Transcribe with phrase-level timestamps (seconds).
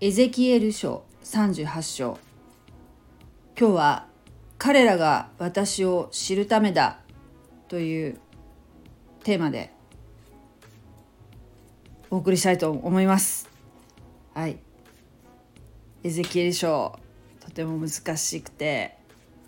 [0.00, 2.18] エゼキエル書38章
[3.58, 4.06] 今日は
[4.56, 7.00] 彼らが私を知るためだ
[7.66, 8.20] という
[9.24, 9.72] テーマで
[12.10, 13.50] お送りしたいと思います。
[14.34, 14.58] はい。
[16.04, 16.96] エゼキエル書
[17.40, 18.96] とても難しくて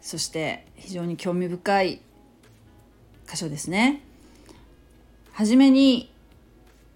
[0.01, 2.01] そして非常に興味深い
[3.25, 4.03] 箇所ですね。
[5.31, 6.13] はじめに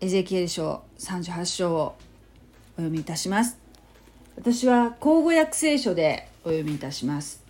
[0.01, 1.97] エゼキエル書38章を
[2.77, 3.57] お読みいたします。
[4.37, 7.45] 私は口語訳聖書でお読みいたします。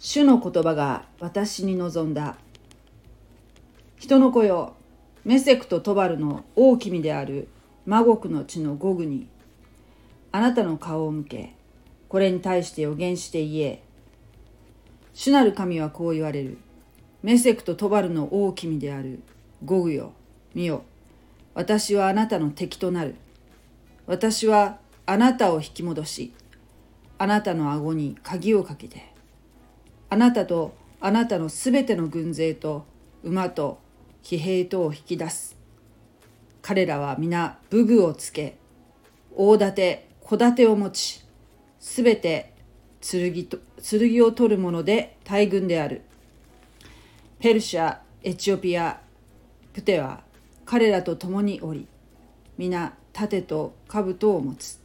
[0.00, 2.36] 主の言葉が私に望んだ。
[3.98, 4.74] 人の子よ
[5.24, 7.48] メセクとトバルの大君である。
[7.84, 9.28] 魔国の地のゴグに。
[10.32, 11.54] あなたの顔を向け。
[12.08, 13.82] これに対して予言して言え。
[15.14, 16.58] 主なる神はこう言われる。
[17.22, 19.20] メセクとトバルの大君である。
[19.64, 20.12] ゴグよ。
[20.52, 20.82] 見よ。
[21.56, 23.14] 私はあなたの敵となる。
[24.06, 24.76] 私は
[25.06, 26.34] あなたを引き戻し
[27.16, 29.10] あなたの顎に鍵をかけて
[30.10, 32.84] あなたとあなたのすべての軍勢と
[33.24, 33.78] 馬と
[34.22, 35.56] 騎兵とを引き出す。
[36.60, 38.58] 彼らは皆武具をつけ
[39.34, 41.24] 大盾小盾を持ち
[41.80, 42.52] すべて
[43.00, 46.02] 剣と剣を取るもので大軍である。
[47.38, 49.00] ペルシャエチオピア
[49.72, 50.25] プテは
[50.66, 51.86] 彼らと共におり
[52.58, 54.80] 皆盾と兜を持つ。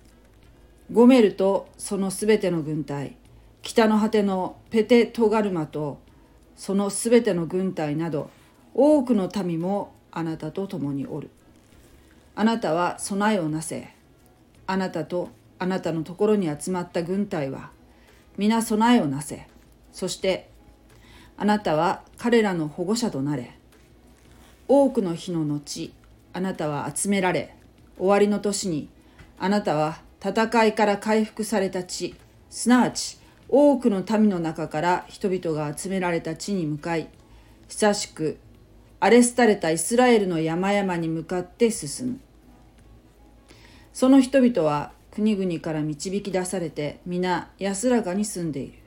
[0.92, 3.16] ゴメルとそのすべての軍隊
[3.62, 6.00] 北の果てのペテトガルマと
[6.56, 8.30] そのすべての軍隊など
[8.74, 11.30] 多くの民もあなたと共におる。
[12.36, 13.90] あなたは備えをなせ。
[14.68, 17.72] あなたとあなたのところに集まった軍隊は
[18.38, 19.48] 皆備えをなせ。
[19.92, 20.50] そして
[21.38, 23.58] あなたは彼らの保護者となれ。
[24.74, 25.94] 多くの日の後
[26.32, 27.54] あなたは集められ
[27.98, 28.88] 終わりの年に
[29.38, 32.16] あなたは戦いから回復された地
[32.50, 37.10] すなわち多くの民の中から人々が集められた地に向かい
[37.68, 38.38] 久しく
[39.02, 42.20] 荒れ廃れたイスラエルの山々に向かって進む。
[43.92, 48.80] その人々は国々から導き出されて皆安らかに住んでいる。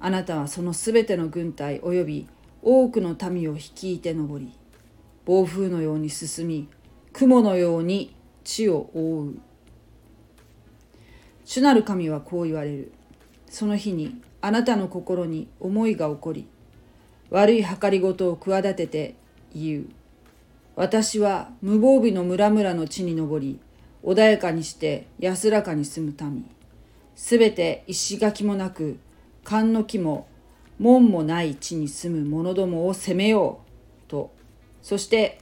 [0.00, 2.28] あなたはそのすべての軍隊及び
[2.68, 4.52] 多くの民を率いて登り
[5.24, 6.68] 暴風のように進み
[7.12, 8.12] 雲のように
[8.42, 9.38] 地を覆う。
[11.44, 12.92] 主なる神はこう言われる。
[13.48, 16.48] その日にあなたの心に思いが起こり
[17.30, 19.14] 悪い計りごとを企てて
[19.54, 19.86] 言う。
[20.74, 23.60] 私は無防備の村々の地に登り
[24.02, 26.50] 穏やかにして安らかに住む民。
[27.14, 28.98] すべて石垣もなく
[29.44, 30.26] 勘の木も
[30.78, 33.60] 門もない地に住む者どもを責めよ
[34.06, 34.30] うと。
[34.82, 35.40] そして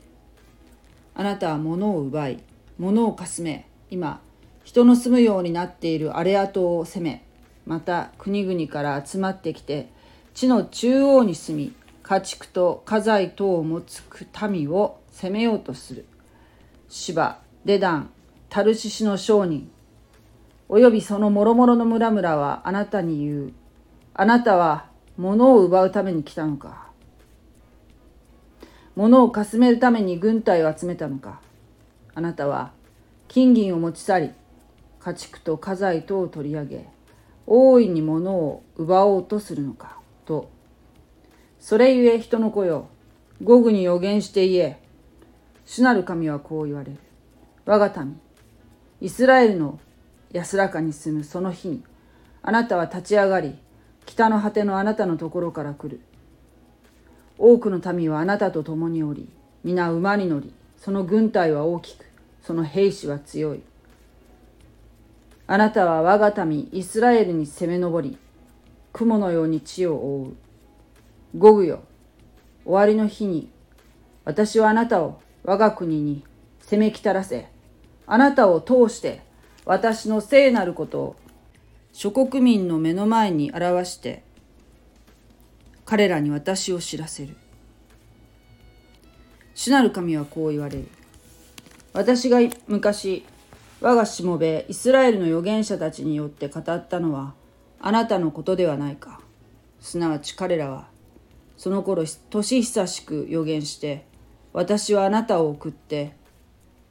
[1.15, 2.43] あなたは物を奪い
[2.79, 4.21] 物をかすめ今
[4.65, 7.25] 人の住むようになっている荒れ跡を攻め
[7.67, 9.91] また国々から集まってきて
[10.33, 11.73] 地の中央に住み
[12.03, 14.03] 家畜と家財等を持つ
[14.49, 16.07] 民を攻めようとする。
[16.89, 18.11] 芝デダン
[18.49, 19.71] タルシシの商人
[20.69, 23.53] およびその諸々の村々はあなたに言う。
[24.15, 24.87] あなたは
[25.17, 26.89] 物を奪うために来たのか。
[28.97, 31.41] 物をかすめるために軍隊を集めたのか。
[32.15, 32.73] あなたは
[33.29, 34.31] 金銀を持ち去り
[35.01, 36.89] 家畜と家財とを取り上げ
[37.47, 39.99] 大いに物を奪おうとするのか。
[40.25, 40.51] と
[41.59, 42.89] それゆえ人の子よ
[43.43, 44.81] 午後に予言して言え。
[45.67, 46.99] 主なる神はこう言われる。
[47.67, 48.21] 我が民
[49.01, 49.79] イスラエルの
[50.33, 51.83] 安らかに住むその日に
[52.43, 53.57] あなたは立ち上がり
[54.07, 56.01] 北の果てのあなたのところから来る。
[57.39, 59.29] 多くの民はあなたと共におり、
[59.65, 62.05] 皆馬に乗り、その軍隊は大きく、
[62.43, 63.63] その兵士は強い。
[65.47, 68.19] あなたは我が民イスラエルに攻め上り、
[68.93, 70.37] 雲のように地を覆う。
[71.37, 71.83] 午後よ、
[72.65, 73.51] 終わりの日に、
[74.25, 76.25] 私はあなたを我が国に
[76.61, 77.49] 攻めきたらせ、
[78.07, 79.23] あなたを通して
[79.65, 81.17] 私の聖なることを
[81.95, 84.25] 諸国民の目の前に表して
[85.85, 87.37] 彼らに私を知らせる。
[89.55, 90.89] 主なる神はこう言われる。
[91.93, 93.25] 私が昔
[93.81, 97.35] 我がしもべイスラエルの預言者たちによって語ったのは
[97.81, 99.21] あなたのことではないか。
[99.81, 100.89] すなわち彼らは
[101.57, 104.05] その頃年久しく予言して
[104.53, 106.17] 私はあなたを送って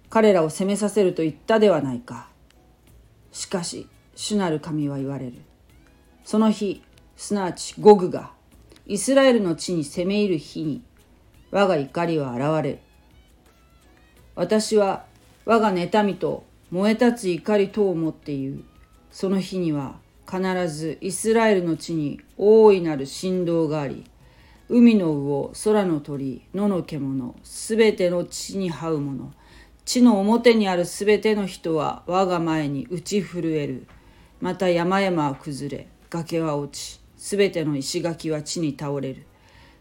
[0.10, 2.30] 彼らを責めさせると言ったではないか。
[3.34, 5.33] しかし主なる神は言われる。
[6.24, 6.81] その日、
[7.15, 8.31] すなわちゴグが
[8.86, 10.83] イスラエルの地に攻め入る日に
[11.51, 12.80] 我が怒りは現れる。
[14.36, 15.06] 私は
[15.45, 18.63] 我が妬みと燃え立つ怒りとをもって言う
[19.12, 24.06] その日には必ずイスラエルの地に大いなる振動があり
[24.69, 29.33] 海の魚空の鳥野の獣すべての地に這うもの
[29.86, 33.86] 地の表にあるすべての人は我が前に打ち震える
[34.44, 39.25] また山々は崩れ崖は落ちすべての石垣は地に倒れる。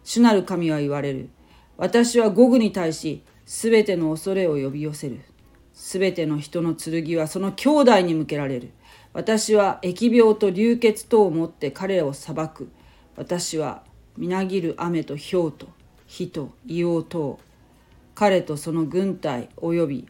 [0.05, 1.31] 主なる神は言われる。
[1.76, 5.19] 私はゴグに対しすべての恐れを呼び寄せる。
[5.75, 8.70] すべての人の剣はその兄弟に向けられる。
[9.12, 12.70] 私は疫病と流血とをもって彼らを裁く。
[13.17, 13.82] 私は
[14.17, 15.67] みなぎる雨と氷と
[16.06, 17.41] 火と硫黄と
[18.15, 20.06] 彼とその軍隊および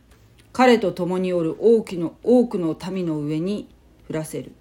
[0.52, 3.70] 彼と共におる多くの多くの民の上に
[4.12, 4.52] 降らせる。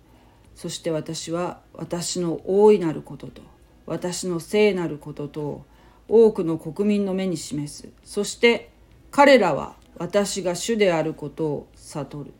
[0.55, 3.41] そして私は私の大いなることと
[3.85, 5.65] 私の聖なることと
[6.07, 7.89] 多くの国民の目に示す。
[8.03, 8.69] そして
[9.11, 12.33] 彼らは私が主であることを悟る。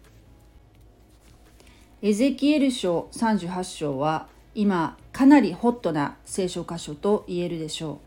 [2.02, 7.98] エゼキエル書38章は今かなりホットな聖書箇所と言えるでしょう。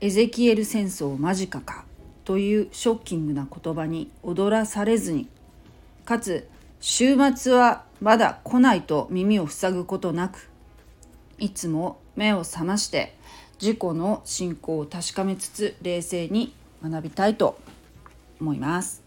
[0.00, 1.84] エゼキエル戦争間近か
[2.24, 5.28] というショッキングな言葉に踊らされずに
[6.04, 6.48] かつ
[6.80, 10.48] 週末はまだ来ないと耳を塞ぐことなく
[11.38, 13.16] いつも目を覚まして
[13.60, 17.58] 自己の信仰を確かめつつ冷静に学びたいと
[18.40, 19.02] 思います。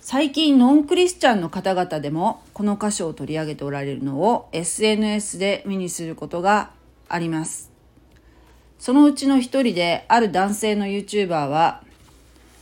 [0.00, 6.72] 最近ノンクリスチャンの方々でもこの箇所を取り上げておられるのを SNS で目にすることが
[7.08, 7.70] あります。
[8.80, 11.84] そのうちの一人である男性の YouTuber は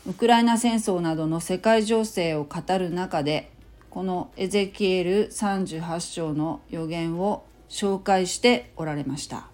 [0.07, 3.51] ウクライナ戦争などの世界情勢を語る中で
[3.91, 9.49] このエゼキエル38章の予言を紹介しておられました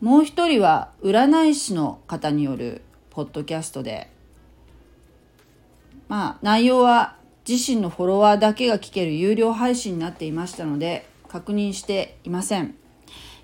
[0.00, 4.10] もう一人は占い師の方によるポッドキャストで
[6.08, 7.16] まあ内容は
[7.48, 12.74] 自身のフォロワーだけが聞ける有料配信になっていましたので確認していません。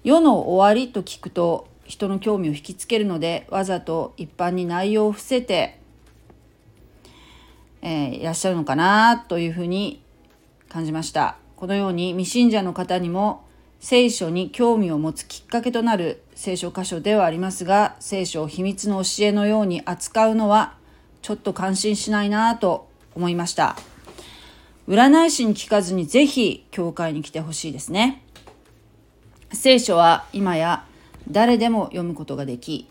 [0.03, 5.79] 世の終わりと聞くと人の興味を引きつけるのでわざと一般に内容を伏せて、
[7.83, 10.03] えー、いらっしゃるのかなというふうに
[10.69, 11.37] 感じました。
[11.57, 13.45] このように未信者の方にも
[13.79, 20.75] 聖書に興味を持つきっかけとなる聖書箇所ではありますが聖書を秘密の教えのように扱うのは
[21.21, 23.77] ちょっと感心しないなと思いました。
[24.89, 28.23] 占い師に聞かずにぜひ教会に来てほしいですね。
[29.53, 30.85] 聖書は今や
[31.31, 32.89] 誰でも読むことができ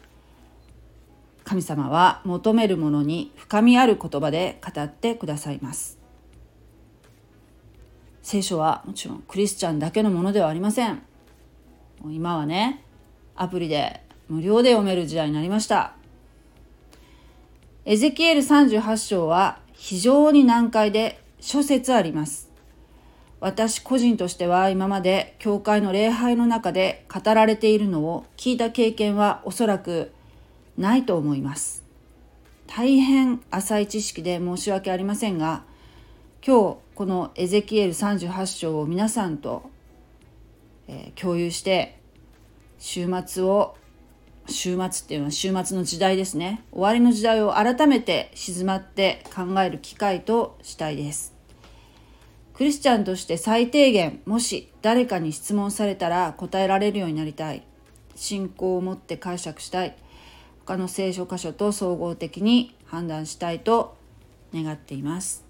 [1.43, 5.99] 神様は求めるものに深みある言葉で語ってくださいます。
[8.21, 11.01] 聖書はもちろんクリスチャンだけのものではありません。
[12.09, 12.83] 今はね
[13.35, 15.93] アプリで無料で読める時代になりました。
[17.83, 22.51] エゼキエル38章は非常に難解で諸説あります。
[23.39, 30.11] 私個人としては今まで教会の礼拝の中で語られているのを聞いた経験はおそらく
[30.81, 31.83] ないと思います。
[32.68, 35.63] 大変浅い知識で申し訳ありませんが
[36.45, 39.69] 今日このエゼキエル38章を皆さんと、
[40.88, 42.00] え、共有して
[42.80, 43.75] 週末を
[44.48, 51.36] 週末っていうのは週末の時代ですね終わりの時代を改めて静まって考える機会としたいです。
[52.53, 57.63] クリスチャンとして最低限もし誰かに質問されたら答えられるようになりたい
[58.15, 59.96] 信仰を持って解釈したい
[60.65, 63.98] 他の聖書箇所と総合的に判断したいと
[64.53, 65.44] 願っています。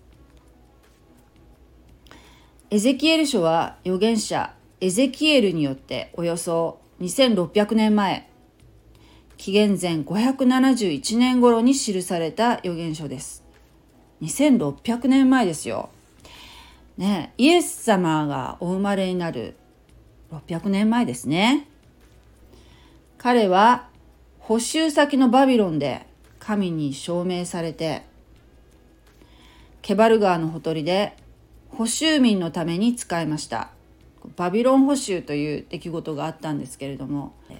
[2.69, 8.29] エゼキエル書は預言者エゼキエルによっておよそ2600年前
[9.37, 13.43] 紀元前571年頃に記された預言書です。
[14.21, 15.89] 2600年前ですよ。
[16.97, 19.55] ね、イエス様がお生まれになる
[20.31, 21.67] 600年前ですね。
[23.17, 23.89] 彼は
[24.51, 26.05] 補修先のバビロンで
[26.37, 28.01] 神に証明されて、
[29.81, 31.15] ケバル川のほとりで
[31.69, 33.69] 補修民のために使いました。
[34.35, 37.53] バビロン捕囚という出来事があったんですけれども、え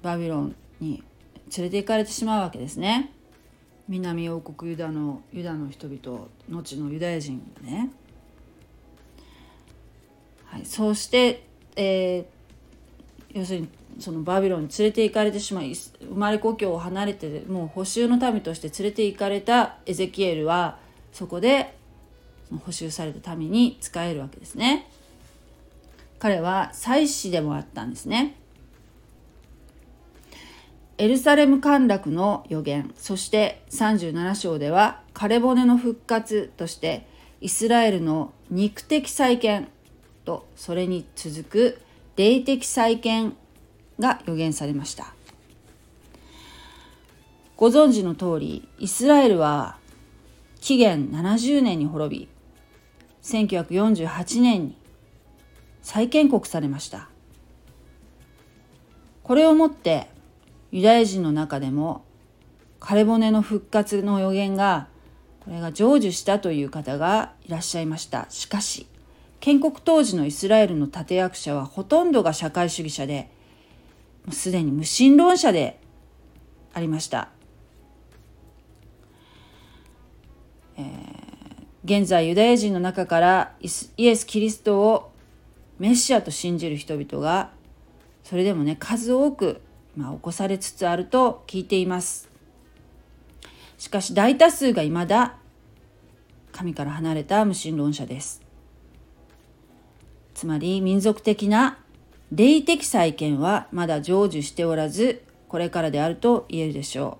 [0.00, 1.02] ー、バビロンに
[1.56, 3.10] 連れて行かれてしまうわけですね。
[3.88, 7.90] 南王国ユダのユダの人々後のユダヤ人がね
[10.44, 12.35] はい、そして、えー、
[13.32, 13.68] 要するに
[13.98, 20.78] そのバビロンに連れて行かれてしまい生まれ故郷を離れてもう補修の民として連れて行かれたエゼキエルは
[21.12, 21.74] そこで
[22.64, 24.88] 補修された民に仕えるわけですね。
[26.18, 28.36] 彼は祭司でもあったんですね。
[30.98, 37.06] エルサレム陥落の予言そして37章では枯れ骨の復活として
[37.42, 39.68] イスラエルの肉的再建
[40.24, 41.80] とそれに続く
[42.16, 43.36] 霊的再建
[43.98, 45.14] が予言されました。
[47.56, 49.78] ご存知の通りイスラエルは
[50.60, 52.28] 紀元70年に滅び
[53.22, 54.76] 1948年に
[55.82, 57.08] 再建国されました。
[59.22, 60.08] これをもって
[60.70, 62.04] ユダヤ人の中でも
[62.80, 64.88] 枯れ骨の復活の予言が
[65.40, 68.26] これが成就したという方がいらっしゃいました。
[68.30, 68.86] しかし
[69.40, 73.30] 建国当時のイスラエルの立役者はほとんどが社会主義者で、
[74.24, 75.78] もうすでに無神論者で
[76.72, 77.28] ありました。
[80.76, 85.12] えー、現在ユダヤ人の中からイエス・キリストを
[85.78, 87.50] メシアと信じる人々が
[88.24, 89.60] それでもね数多く、
[89.96, 92.28] まあ、起こされつつあると聞いています。
[93.78, 95.36] しかし大多数が未だ
[96.52, 98.45] 神から離れた無神論者です。
[100.36, 101.78] つまり民族的な
[102.30, 107.18] 霊的再建はまだ成就しておらずこれからであると言えるでしょ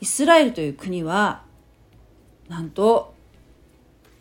[0.00, 0.04] う。
[0.04, 1.42] イスラエルという国は
[2.48, 3.14] なんと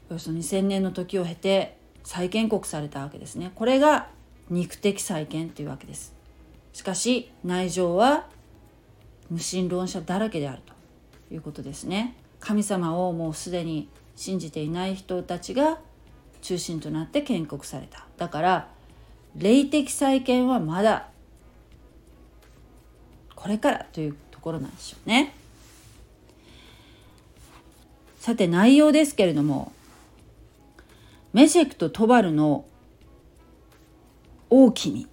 [0.09, 3.51] およそ2000年の時を経て再建国されたわけですね。
[3.53, 4.07] これが
[4.49, 6.15] 肉的再建というわけです。
[6.73, 8.25] しかし内情は
[9.29, 10.73] 無神論者だらけであると
[11.31, 12.15] いうことですね。
[12.39, 13.87] 神様をもうすでに
[14.17, 15.79] 信じていない人たちが
[16.41, 18.05] 中心となって建国された。
[18.17, 18.67] だから
[19.35, 21.07] 霊的再建はまだ
[23.35, 25.33] これからというところなんでしょうね。
[28.19, 29.71] さて内容ですけれども
[31.31, 32.65] メシェクとトバルの
[34.49, 35.07] 大君っ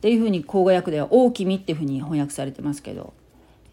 [0.00, 3.14] ていうふうに口語訳では大君っていうふうに翻訳されてますけど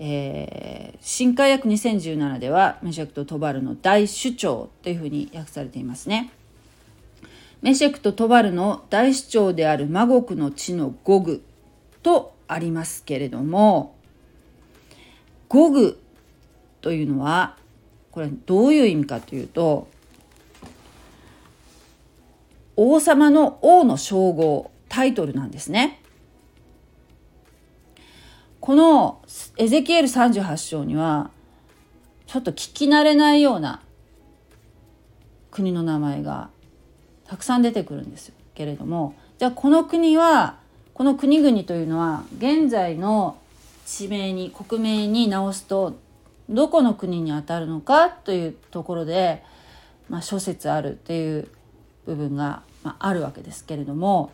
[0.04, 6.32] えー、新海訳2017ではメシェクとトバルの大主張というふうに訳されていますね。
[7.62, 11.44] メシェクとトバルの大主張である魔国の地のゴグ
[12.02, 13.94] とありますけれども
[15.48, 16.02] ゴグ
[16.82, 17.56] というのは
[18.10, 19.88] これどういう意味かというと
[22.76, 26.01] 王様の王の称号タイトルなんですね。
[28.62, 29.20] この
[29.58, 31.32] エゼキエル38章には
[32.28, 33.82] ちょっと聞き慣れないような
[35.50, 36.52] 国の名前が
[37.26, 40.60] たくさん出てくるんですけれどもじゃあこの国は
[40.94, 43.40] この国々というのは現在の
[43.88, 45.98] 地名に国名に直すと
[46.48, 49.44] どこの国にあたるのかというところで、
[50.08, 51.48] まあ、諸説あるっていう
[52.06, 54.32] 部分が、まあ、あるわけですけれども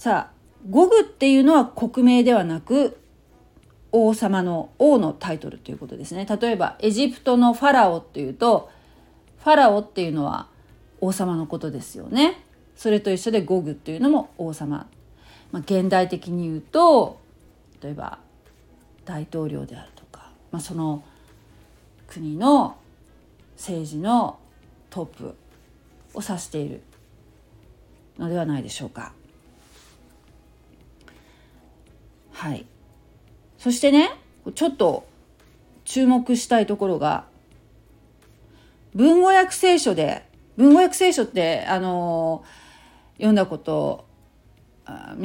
[0.00, 0.30] さあ
[0.70, 2.98] ゴグっていうのは国名ではなく
[3.92, 6.24] 王様の王のタイトルということですね。
[6.24, 8.70] 例えばエジプトのファラオっていうと
[9.44, 10.46] ファラオっていうのは
[11.02, 12.42] 王様のことですよね。
[12.76, 14.88] それと一緒でゴグっていうのも王様、
[15.52, 17.20] まあ、現代的に言うと
[17.82, 18.20] 例えば
[19.04, 21.04] 大統領であるとか、まあ、その
[22.06, 22.78] 国の
[23.58, 24.38] 政治の
[24.88, 25.36] トップ
[26.14, 26.80] を指している
[28.18, 29.12] のではないでしょうか。
[32.40, 32.64] はい。
[33.58, 34.10] そしてね、
[34.54, 35.06] ちょっと
[35.84, 37.26] 注目したいところが、
[38.94, 42.42] 文語訳聖書で、文語訳聖書って、あの
[43.18, 44.06] 読んだこと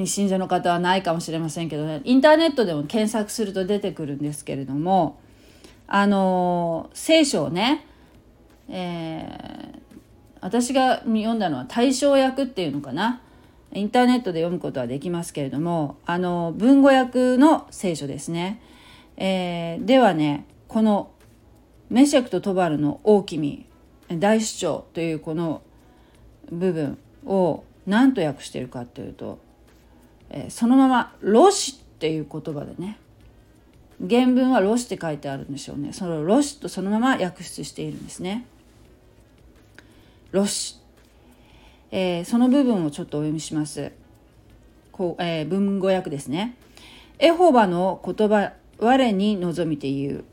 [0.06, 5.18] 信者の方はないかもしれませんけどねインターネットでも検索すると出てくるんですけれども
[5.88, 7.88] あの聖書をね、
[8.68, 9.80] えー、
[10.42, 13.22] 私が読んだのは大正訳っていうのかな
[13.76, 18.62] インターネットで読むことはできますけれどもあの文語訳の聖書ですね、
[19.18, 21.12] えー、ではねこの
[21.90, 23.66] メシェクとトバルの大君
[24.08, 25.62] 大主張というこの
[26.50, 29.40] 部分を何と訳してるかというと、
[30.30, 32.98] えー、そのまま「ロシ」っていう言葉でね
[34.00, 35.94] 原文は「ロシ」って書いてあるんでしょうね。
[35.94, 38.46] その「ロシ」とそのまま訳出しているんですね。
[40.32, 40.85] ロシ。
[41.92, 43.92] えー、その部分をちょっとお読みします。
[44.92, 46.56] こうえー、文語訳ですね。
[47.20, 50.26] エホバの言葉我に望みて言う。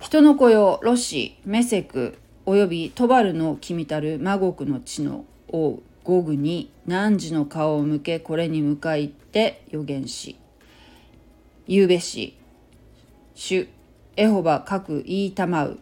[0.00, 10.36] 人の子よロシメセクおよびトバルの君たる魔国の地の王ゴグに汝の顔を向けこれに向かいって予言し
[11.68, 12.36] 言うべし
[13.34, 13.68] 主
[14.16, 15.78] エホバ各言いたまう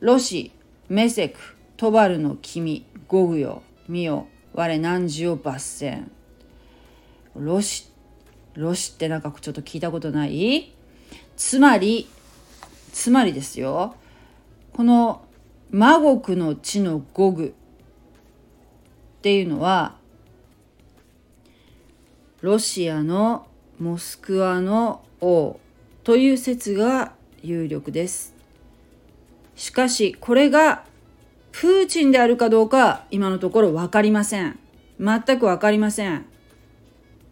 [0.00, 0.50] ロシ
[0.88, 6.10] メセクトバルの君ゴグよ見よ我汝を抜戦
[7.34, 7.90] ロシ
[8.54, 10.72] ロシってなんかちょっと聞いたことない？
[11.36, 12.08] つまり
[12.92, 13.96] つまりですよ。
[14.72, 15.24] この
[15.70, 17.50] 魔国の地のゴグっ
[19.22, 19.96] ていうのは
[22.40, 23.48] ロシアの
[23.80, 25.58] モスクワの王
[26.04, 28.32] という説が有力です。
[29.56, 30.84] しかしこれが
[31.56, 34.58] プーチンであるかどうか今のところ分かりません。
[34.98, 36.26] 全く分かりません。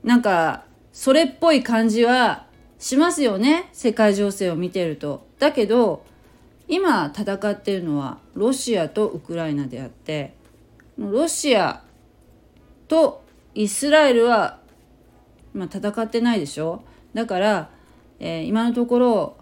[0.05, 0.63] なんか
[0.93, 2.47] それっぽい感じは
[2.79, 5.27] しますよね世界情勢を見てると。
[5.41, 6.05] だけど
[6.69, 10.35] 今戦ってるのはロシアとウクライナであって
[10.97, 11.83] ロシア
[12.87, 13.25] と
[13.57, 14.61] イスラエルは、
[15.53, 16.85] まあ、戦ってないでしょ？
[17.13, 17.71] だから、
[18.21, 19.37] えー、今のところ、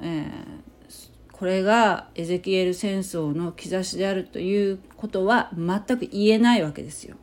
[0.00, 0.61] えー、
[1.42, 7.16] これがエゼキエル戦争の兆しであるということは全く言えないわけですよ。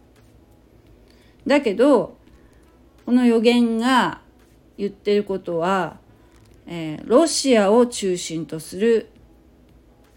[1.47, 2.17] だけど
[3.05, 4.19] この予言が
[4.77, 5.99] 言ってることは、
[6.67, 9.09] えー、ロシアを中心とする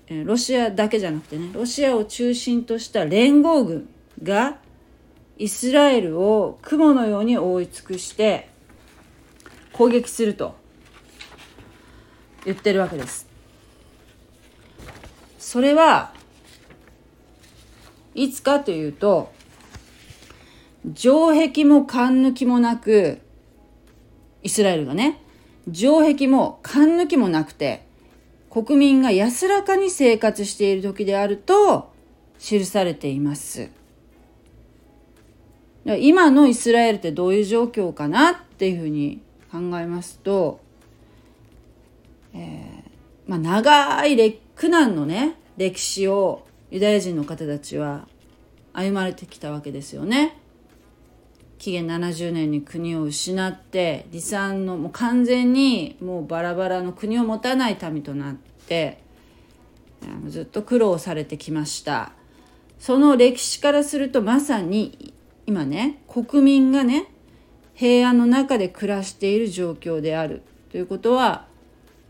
[0.09, 3.89] えロシアだけじゃなくてねロシアを中心とした連合軍
[4.21, 4.59] が
[5.39, 8.49] イスラエルを雲のように覆い尽くして
[9.73, 10.57] 攻撃すると
[12.45, 13.31] 言ってるわけです。
[15.53, 16.15] それは
[18.15, 19.35] いつかというと
[20.95, 23.21] 城壁も勘抜きもなく
[24.43, 25.21] イスラエルがね
[25.71, 27.85] 城壁も勘抜きもなくて
[28.49, 31.93] 国民が安らかに生活している時であると
[32.39, 33.69] 記されています。
[35.85, 39.21] 今のイスラエルってどういう状況かなっていうふうに
[39.53, 40.61] 考えますと、
[42.33, 48.09] えー、まあ、長い苦難のね歴史をユダヤ人の方たちは
[48.73, 50.37] 歩まれてきたわけですよね。
[51.59, 58.35] 紀元70年に国を失って離散のもう完全にもうバラバラの国を持たない民となっ
[58.67, 58.99] て
[60.27, 62.11] ずっと苦労されてきました
[62.81, 65.15] その歴史からするとまさに
[65.47, 67.07] 今ね国民がね
[67.75, 71.47] 平安の中で暮らしている状況であるということは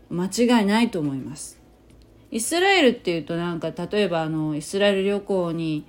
[0.09, 1.62] 間違いないと思います
[2.33, 5.85] イスラエルっていうとなんか例えばあのイスラエル旅行に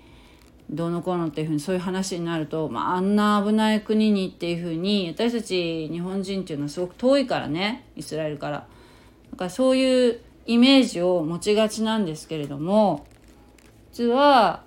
[0.68, 8.66] どうのこうのっていうふうにそういう話になると、まあ、あんな危ない国にっていうふうに私たち日本人っていうのはすごく遠いからねイスラエルから。
[9.30, 13.06] だからそういうイメージを持ちがちなんですけれども
[13.94, 14.64] 実は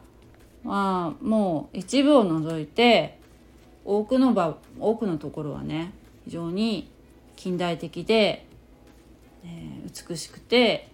[0.64, 3.20] まあもう一部を除いて
[3.86, 5.94] 多くの場多くのところはね
[6.26, 6.92] 非常に
[7.36, 8.48] 近代的で、
[9.46, 10.90] えー、美しくて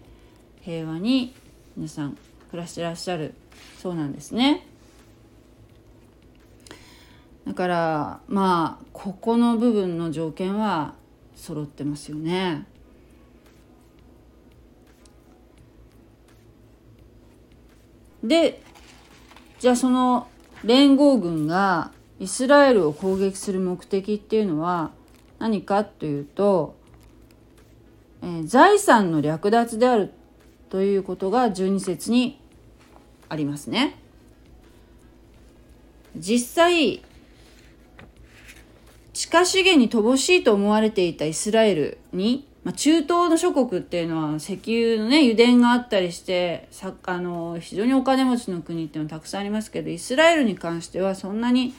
[0.63, 1.33] 平和に
[1.75, 2.17] 皆さん
[2.49, 3.33] 暮らしてらっしゃる
[3.81, 4.65] そうなんですね。
[7.45, 10.93] だからまあここの部分の条件は
[11.35, 12.65] 揃ってますよね。
[18.23, 18.61] で
[19.59, 20.27] じゃあその
[20.63, 24.91] 連合軍がイスラエルを攻撃する目的っていうのは
[25.39, 26.75] 何かというと、
[28.21, 30.13] えー、財産の略奪である
[30.73, 32.39] ということが12節に
[33.29, 33.95] ありますね。
[36.17, 37.03] 実際
[39.13, 51.75] 地下資源に乏しいと思われていたイスラエルに、まあ、中東の諸国っていうのは石油のね油田があったりしてさあの非常にお金持ちの国っていうのはたくさんありますけどイスラエルに関してはそんなに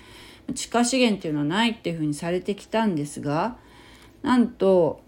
[0.54, 3.56] 地下資源っていうのはないっていうふうにされてきたんですが
[4.22, 5.02] なんと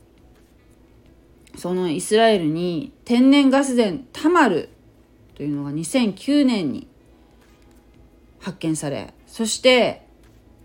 [1.57, 4.69] そのイスラエルに天然ガス田タマル
[5.35, 6.87] というのが2009年に
[8.41, 10.07] 発見されそして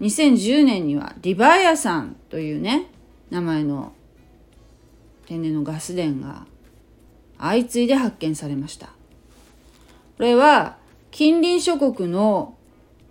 [0.02, 2.88] 2010年にはリバイアさんというね
[3.30, 3.94] 名前の
[5.26, 6.46] 天然のガス田が
[7.40, 8.88] 相次いで発見されました。
[10.18, 10.78] これは
[11.10, 12.56] 近隣諸国の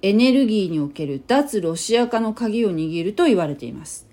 [0.03, 4.07] エネルギーにおける脱ロシア化の鍵を握ると言われています。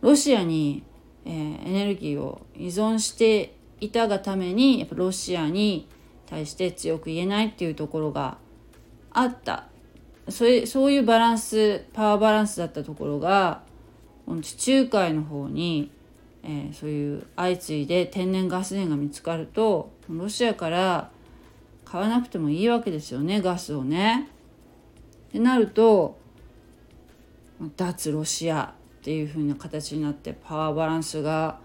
[0.00, 0.82] ロシアに、
[1.24, 5.88] えー、エネルギーを依存していたがためにやっぱロシアに
[6.26, 8.38] 対して強く言えないっていうところが
[9.10, 9.66] あった
[10.28, 13.62] それそういうバランスパワーバランスだったところが
[14.40, 15.90] 地中海の方に、
[16.44, 21.10] えー、そういう相次いで天然ガス田が見つかるとロシアから
[21.84, 24.28] 買わなくてもいいわけですよねガスをね。
[25.28, 26.16] ってなると
[27.76, 31.58] 脱ロシアっていう風な形になってパワーバランスが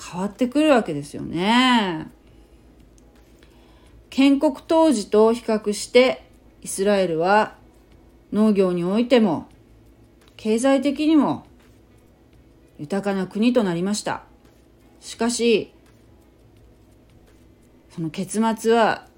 [0.00, 2.06] 変わってくるわけですよね。
[4.10, 6.24] 建国当時と比較して
[6.60, 7.56] イスラエルは
[8.32, 9.48] 農業においても
[10.36, 11.46] 経済的にも
[12.78, 14.22] 豊かな国となりました
[15.00, 15.72] しかし
[17.90, 19.08] その結末は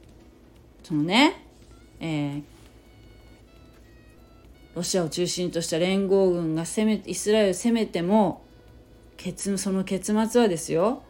[0.83, 1.45] そのね、
[2.01, 2.43] えー、
[4.75, 8.43] ロシアを中心とした連合軍が攻めイスラエルを攻めても
[9.17, 11.03] 結その結末はですよ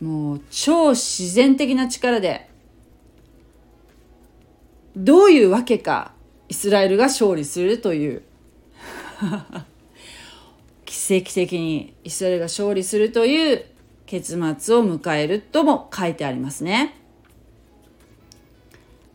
[0.00, 2.48] もう超自然的な力で
[4.96, 6.12] どういうわけか
[6.48, 8.22] イスラエルが勝利するという
[10.84, 13.64] 奇跡的にイスラエルが勝利するという
[14.06, 16.97] 結末を迎えるとも書いてありますね。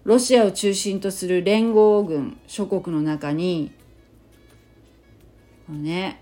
[0.03, 3.71] ロシアを中心とする連合軍諸国の中に
[5.69, 6.21] ね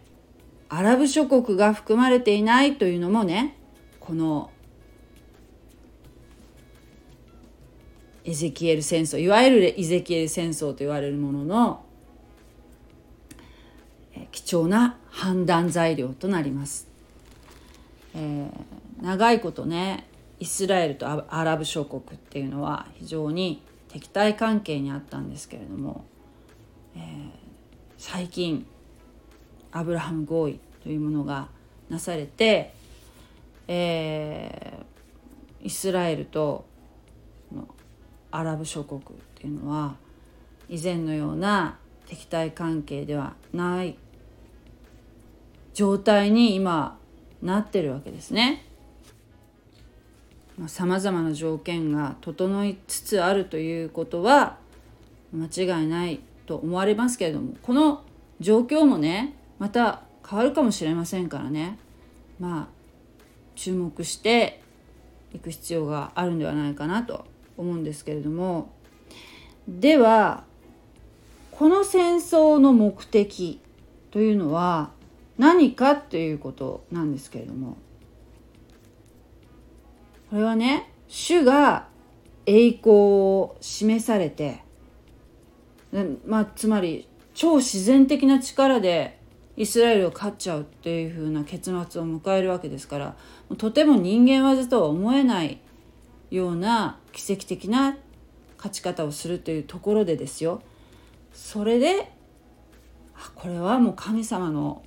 [0.70, 3.58] アラブ諸国が含まれていないというのもね
[4.00, 4.52] この
[8.24, 11.86] エゼキエル戦争いわゆるエゼキエル戦争と言われるものの
[14.32, 16.88] 貴重な判断材料となります。
[18.14, 20.08] えー、長いことね
[20.40, 23.62] イスラエルとアラブ諸国っていうのは非常に
[23.92, 26.06] 敵対関係にあったんですけれども、
[26.96, 27.02] えー、
[27.98, 28.66] 最近
[29.72, 31.50] アブラハム合意というものが
[31.90, 32.74] なされて、
[33.68, 36.66] えー、イスラエルと
[38.32, 39.04] アラブ諸国っ
[39.36, 39.96] ていうのは
[40.70, 41.78] 以前のような
[42.08, 43.98] 敵対関係ではない
[45.74, 46.98] 状態に今
[47.42, 48.66] なってるわけですね。
[50.68, 54.58] さまざまな条件が整いつつあるということは
[55.34, 58.04] 間違いないと思われますけれどもこの
[58.40, 61.78] 状況もねまた変わるかもしれませんからね。
[62.40, 62.68] まあ
[63.56, 64.62] 注目して
[65.34, 67.26] いく必要があるんではないかなと
[67.58, 68.72] 思うんですけれども。
[69.68, 70.44] では
[71.52, 73.60] この戦争の目的
[74.10, 74.92] というのは
[75.38, 77.78] 何かということなんですけれども。
[80.32, 81.88] これはね主が
[82.46, 84.64] 栄光を示されて
[86.26, 89.20] まあつまり超自然的な力で
[89.58, 93.16] イスラエルを勝っちゃうっていう風な結末を迎えるわけですから
[93.58, 95.60] とても人間技とは思えない
[96.30, 97.98] ような奇跡的な
[98.56, 100.62] 勝ち方をするというところでですよ。
[101.34, 102.10] それで
[103.36, 104.82] これはもう神様の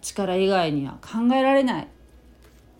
[0.00, 1.88] 力以外には考えられない。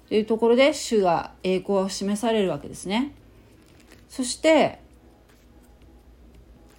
[0.09, 3.15] というところで主が栄光を示されるわけですね。
[4.09, 4.81] そして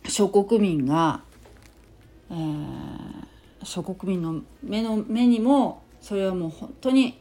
[0.07, 1.21] 諸国民が、
[2.31, 3.25] えー、
[3.63, 7.19] 諸国民の目の目にもそれはもう本当に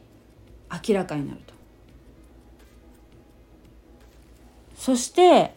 [0.87, 1.53] 明らかになると。
[4.75, 5.53] そして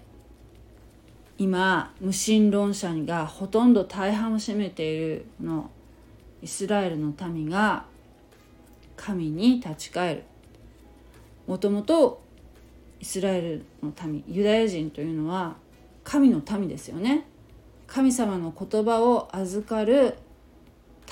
[1.39, 5.71] 今無神論者がほとんど大半を占めているの
[6.43, 7.87] イスラエルの民が
[8.97, 10.25] 神に立ち返る
[11.47, 12.23] もともと
[13.01, 15.57] イスラエルの民ユダヤ人というのは
[16.05, 17.27] 神の民ですよね。
[17.87, 20.15] 神様の言葉を預かる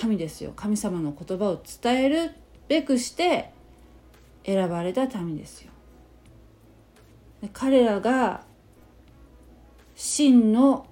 [0.04, 0.52] 民ですよ。
[0.54, 2.30] 神様の言葉を伝える
[2.68, 3.50] べくして
[4.44, 5.70] 選ばれた民ですよ。
[7.52, 8.44] 彼らが
[9.96, 10.86] 真の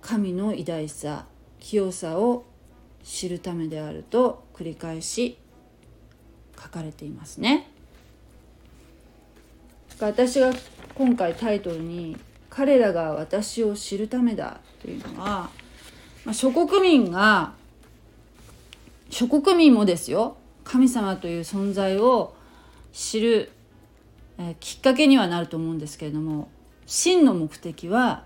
[0.00, 1.26] 神の偉大さ
[1.60, 2.44] 清さを
[3.02, 5.38] 知るためであると繰り返し
[6.60, 7.70] 書かれていますね。
[10.00, 10.52] 私が
[10.94, 12.16] 今回タイトルに
[12.50, 15.50] 「彼らが私を知るためだ」というのは、
[16.24, 17.52] まあ、諸国民が
[19.10, 22.34] 諸国民もですよ神様という存在を
[22.92, 23.50] 知る
[24.38, 26.48] えきっかけにはなると思うんですけれども
[26.86, 28.24] 真の目的は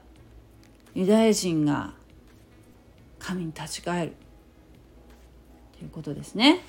[0.95, 1.95] ユダヤ人が
[3.19, 4.13] 神に立ち返る
[5.79, 6.61] ということですね。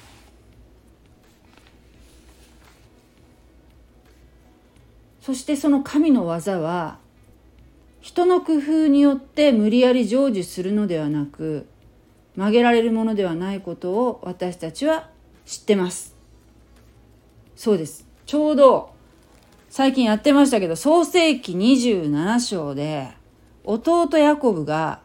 [5.23, 6.97] そしてその神の技は
[8.01, 11.65] 人の工夫によって無理やり成就するのではなく
[12.36, 15.09] 曲げられるものではないことを私たちは
[15.45, 16.13] 知ってます。
[17.55, 18.05] そうです。
[18.25, 18.93] ちょうど
[19.69, 23.09] 最近やってましたけど、創世紀27章で、
[23.63, 24.99] 弟ヤコブが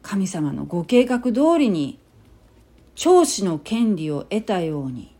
[0.00, 1.98] 神様のご計画通りに
[2.94, 5.11] 長子の権利を得たように、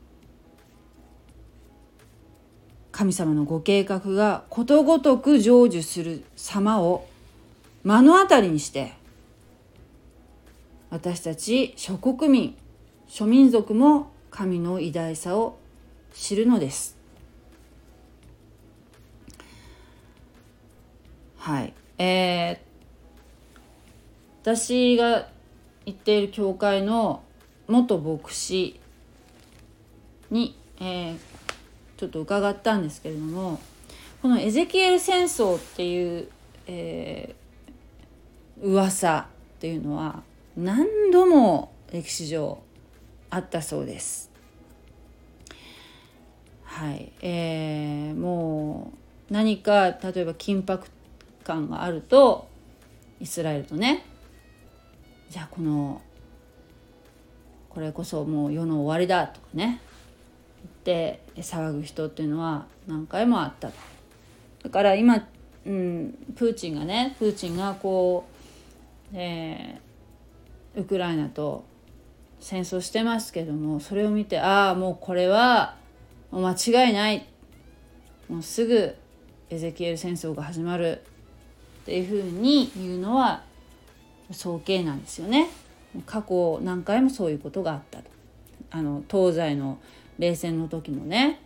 [3.02, 7.08] 神様のご計画がことごとく成就する様を
[7.82, 8.92] 目の当たりにして、
[10.88, 12.56] 私たち諸国民、
[13.08, 15.58] 諸民族も神の偉大さを
[16.14, 16.96] 知るのです。
[21.38, 22.58] はいえー、
[24.42, 25.26] 私が
[25.86, 27.24] 行っている教会の
[27.66, 28.78] 元牧師
[30.30, 31.31] に、えー、
[32.02, 33.60] ちょっと伺ったんですけれども
[34.22, 36.28] このエゼキエル戦争っていう、
[36.66, 40.24] えー、噂っていうのは
[40.56, 42.58] 何度も歴史上
[43.30, 44.32] あったそうです。
[46.64, 48.90] はい、えー、も
[49.30, 50.88] う何か例えば緊迫
[51.44, 52.48] 感があると
[53.20, 54.04] イスラエルとね
[55.30, 56.02] じゃあこの
[57.68, 59.80] これこそもう世の終わりだとかね
[60.82, 63.70] って騒ぐ人っていうのは何回もあった。
[64.64, 65.28] だから今、
[65.64, 68.24] うん、プーチンがねプーチンがこ
[69.12, 71.64] う、えー、ウクライナと
[72.40, 75.76] 戦争してますけどもそれを見てああもうこれは
[76.32, 77.26] 間違いない
[78.28, 78.96] もうすぐ
[79.50, 81.02] エゼキエル戦争が始まる
[81.82, 83.42] っていうふうに言うのは
[84.32, 85.48] 早計なんですよね。
[86.06, 88.04] 過去何回もそういうことがあったと。
[88.70, 89.78] あの東西の
[90.22, 91.40] 冷戦の時もね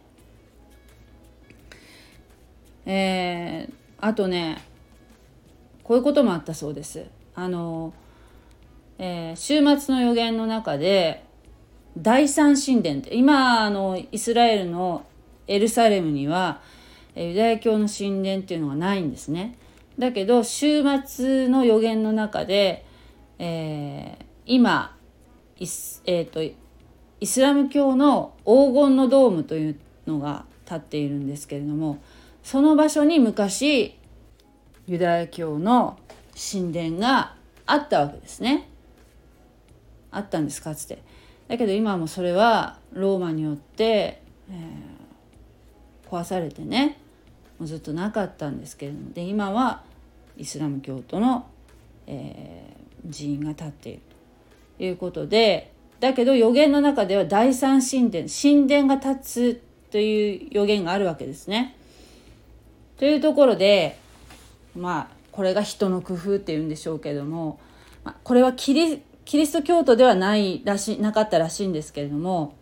[2.85, 4.63] えー、あとね
[5.83, 7.07] こういうこともあったそうです。
[7.35, 7.93] あの、
[8.99, 11.25] えー、週末の予言の中で
[11.97, 15.07] 第三神殿って今あのイスラエルの
[15.47, 16.61] エルサレムには
[17.15, 19.57] ユダヤ教の神殿っていうのがないんですね。
[19.99, 22.85] だけど週末の予言の中で、
[23.39, 24.97] えー、今,、
[25.59, 26.66] えーと、と
[27.21, 29.77] イスラム教の黄金のドームという
[30.07, 31.99] のが建っているんですけれども
[32.43, 33.97] その場所に昔
[34.87, 35.99] ユダヤ教の
[36.35, 37.35] 神殿が
[37.67, 38.69] あったわけですね。
[40.13, 41.03] あったんですかつて。
[41.49, 46.99] だけど今もそれはローマによって、えー、壊されてね
[47.59, 49.83] もうずっとなかったんですけれどもで今は
[50.37, 51.47] イスラム教徒の、
[52.07, 54.01] えー、寺院が建っている
[54.79, 61.77] ということでだけど予言の中では第三神殿神殿が建つという予言があるわけですね。
[62.99, 63.99] というところで
[64.75, 67.59] まあこれが人の工夫っていうんでしょうけども、
[68.05, 72.55] ま、これはキリキリスト教徒ではないらしなかったらしいんですけれども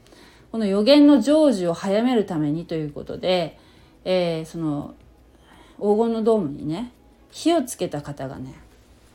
[0.51, 3.59] この予言の成就を早めるためにということで、
[4.05, 4.94] えー、その
[5.79, 6.92] 黄金のドームにね
[7.31, 8.55] 火をつけた方がね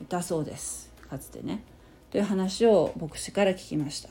[0.01, 1.63] いたそうですかつてね
[2.11, 4.09] という話を牧師から聞きました、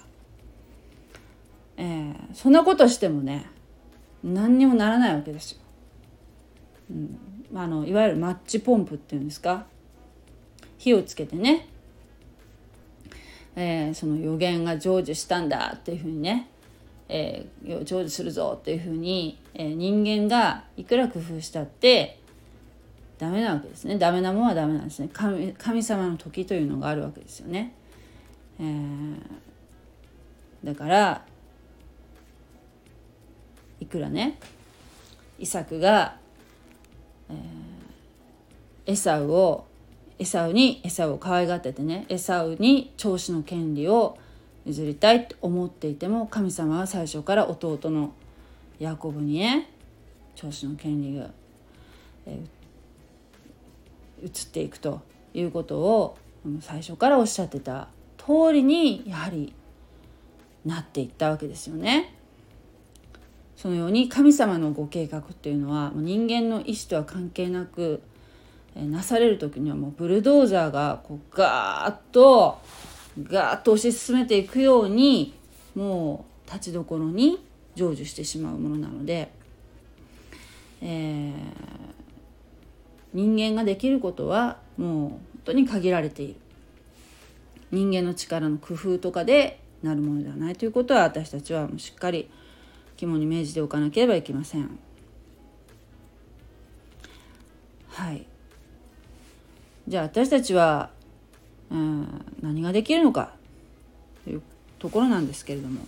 [1.76, 3.46] えー、そんなことしてもね
[4.22, 5.58] 何にもならないわけですよ。
[6.90, 7.18] うん、
[7.54, 9.66] あのいわゆるマッチポンプっていうんですか？
[10.78, 11.68] 火をつけてね、
[13.56, 16.48] えー、その予言が成就したんだっていうふうにね、
[17.08, 22.20] えー、成就するぞっていうふうに、えー、人間がいくら工夫したって
[23.18, 23.98] ダメなわけですね。
[23.98, 25.10] ダメなものはダメなんですね。
[25.12, 27.74] 神神様の時というのがあるわけですよね、
[28.60, 29.20] えー、
[30.64, 31.24] だから
[33.80, 34.38] いくらね
[35.38, 36.16] イサクが
[37.30, 39.66] えー、エサウを
[40.18, 44.18] エサウにエサウを可愛がっててねエサウに長子の権利を
[44.66, 48.12] 譲りたいって思っていても神様は最初から弟の
[48.78, 49.70] ヤコブにね
[50.34, 51.30] 長子の権利が、
[52.26, 55.00] えー、移っていくと
[55.34, 56.18] いうことを
[56.60, 57.88] 最初からおっしゃってた。
[58.28, 59.54] 通りにやはり
[60.66, 62.14] なっていったわけですよね。
[63.56, 68.02] そのように神様のご計画っていうのは人間の意思とは関係なく
[68.76, 72.58] なされる時にはもうブルドーザーがこうガーッと
[73.22, 75.34] ガーッと推し進めていくように
[75.74, 77.42] もう立ちどころに
[77.76, 79.32] 成就してしまうものなので、
[80.82, 81.32] えー、
[83.14, 86.36] 人間ができることはもう本当に限られている
[87.70, 92.28] 人間の力の工夫とかでなるものではないということは私たちはもうしっかり
[92.96, 94.78] 肝に銘じておかなければいけません。
[97.88, 98.26] はい
[99.88, 100.90] じゃあ私たちは、
[101.70, 103.32] うん、何ができるのか
[104.24, 104.42] という
[104.78, 105.80] ところなんですけれども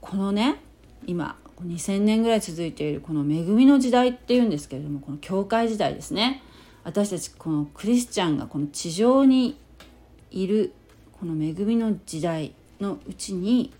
[0.00, 0.60] このね
[1.06, 6.42] 今2000年ぐらい続いているこの恵みの時代っていうんですけれどもこの教会時代ですね
[6.84, 9.58] 私たちこのクリスチャンがこの地上に
[10.30, 10.72] いる
[11.18, 13.72] この恵みの時代のうちに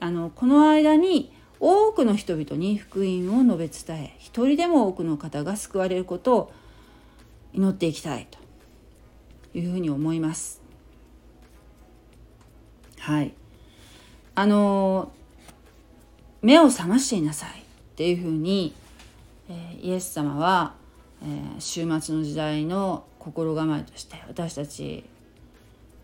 [0.00, 6.52] あのこの間に多くの人々に福音を述べ伝え一人でも多くの方が救われることを
[7.52, 8.38] 祈っていきたいと
[9.58, 10.60] いうふうに思います。
[12.98, 13.34] はい
[14.34, 15.12] あの
[16.42, 17.62] 目を覚ましていなさいっ
[17.96, 18.74] ていうふうに、
[19.50, 20.74] え、イエス様は
[21.22, 25.04] え、終末の時代の心構えとして私たち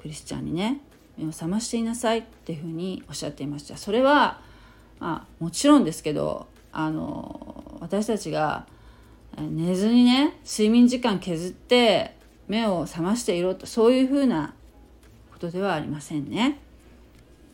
[0.07, 0.81] クリスチャンにね
[1.19, 4.41] 目を覚ましていなさいっていうふうにおっしゃっていましたそれは、
[5.01, 8.67] まあ、もちろんですけどあの私たちが
[9.37, 12.15] 寝ずにね睡眠時間削って
[12.47, 14.55] 目を覚ましていろとそういうふうな
[15.33, 16.61] ことではありませんね。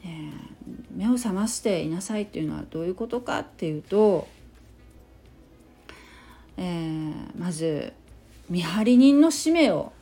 [0.05, 0.31] えー、
[0.95, 4.29] 目を覚ましていなさいっていうのはどういうことかっていうと、
[6.59, 7.95] えー、まず
[8.51, 9.93] 見張り人の使命を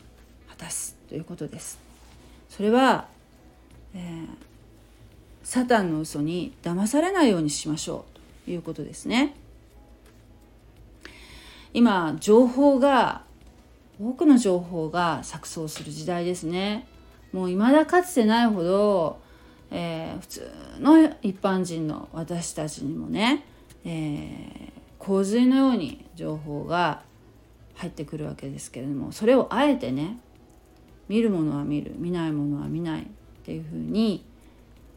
[0.48, 1.89] 果たすということです。
[2.61, 3.07] それは、
[3.94, 4.29] えー、
[5.42, 8.05] サタンの嘘に騙されないようにしましょ
[8.44, 9.35] うということですね。
[11.73, 13.23] 今情報が
[13.99, 16.87] 多くの情報が錯綜する時代ですね。
[17.33, 19.20] もう未だかつてないほど、
[19.70, 23.42] えー、普通の一般人の私たちにもね、
[23.87, 27.01] えー、洪水のように情報が
[27.77, 30.18] 入ってくるわけですけれどもそれをあえてね
[31.11, 33.07] 見るものは見る見ないものは見ないっ
[33.42, 34.25] ていうふうに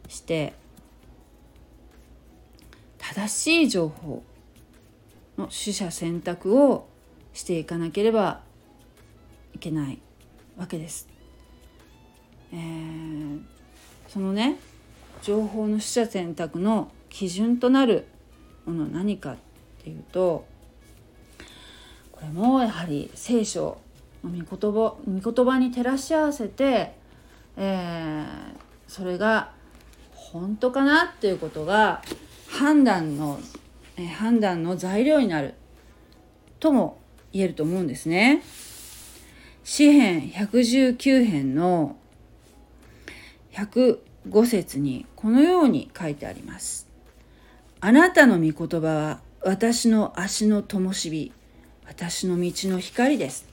[0.08, 0.54] して
[2.99, 4.21] 正しい情報
[5.39, 6.88] の取捨選択を
[7.34, 8.41] していかなければ
[9.56, 9.97] いけない
[10.56, 11.10] わけです。
[12.54, 13.41] えー、
[14.08, 14.60] そのね
[15.23, 18.06] 情報の取捨選択の基準となる
[18.67, 19.38] もの何かっ
[19.84, 20.45] ていうと
[22.12, 23.80] これもやはり聖書
[24.23, 26.93] 御言葉御言葉に照らし合わせて、
[27.57, 28.25] えー、
[28.88, 29.51] それが
[30.12, 32.01] 本当かなっていうことが
[32.47, 33.39] 判断の、
[33.97, 35.55] えー、判断の材料になる
[36.59, 36.99] とも
[37.31, 38.41] 言えると思うんですね。
[39.63, 41.95] 詩編119編の
[43.53, 46.88] 105節にこのように書いてあります。
[47.79, 51.31] あなたの御言葉は私の足の灯火
[51.86, 53.45] 私の道の光です、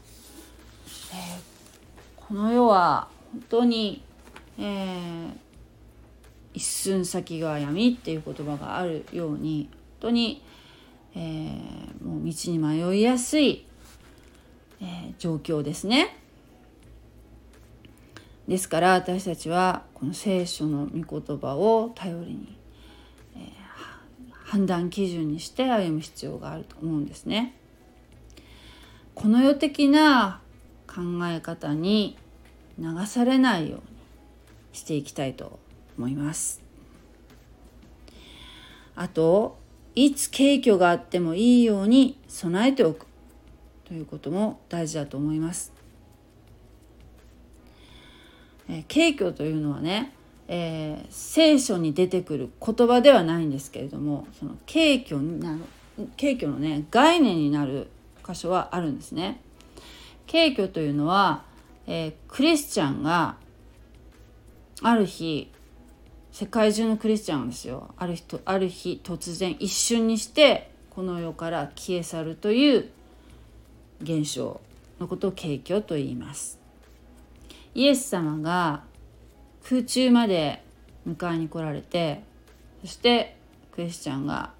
[2.30, 4.04] この世は本当に、
[4.56, 5.32] えー、
[6.54, 10.40] 一寸先が闇っていう言葉があるように本当に、
[11.16, 13.66] えー、もう道に迷いやすい、
[14.80, 16.16] えー、状況ですね。
[18.46, 22.56] ですから私たちはこの聖書の御言葉を頼りに
[23.36, 23.40] え
[24.44, 27.56] 判断基準にして歩む必要があると思うんですね。
[29.16, 30.40] この世的な
[30.92, 32.16] 考え方に
[32.78, 33.82] 流されないように
[34.72, 35.58] していきたいと
[35.96, 36.60] 思います。
[38.96, 39.58] あと
[39.94, 43.06] いつ景挙があってもいいように備えておく
[43.84, 45.72] ということも大事だと思います。
[48.68, 50.12] え景挙というのはね
[50.52, 55.60] えー、聖書に出てくる言葉ではないんですけれどもその敬虚になる
[56.16, 57.86] 敬虚のね概念になる
[58.26, 59.40] 箇所はあるんですね。
[60.30, 61.42] 敬虚というのは、
[61.88, 63.34] えー、クリスチャンが
[64.80, 65.50] ある日
[66.30, 72.90] 世界中のクリスチャンですよある日ある日突然一瞬にしてこの世から消え去るという
[74.00, 74.60] 現象
[75.00, 76.60] のことを敬虚と言います。
[77.74, 78.84] イエス様が
[79.68, 80.62] 空中まで
[81.08, 82.22] 迎えに来られて
[82.82, 83.36] そして
[83.72, 84.52] クリスチャンが、